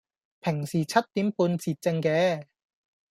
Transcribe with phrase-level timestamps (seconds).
[0.39, 2.45] 平時七點半截症嘅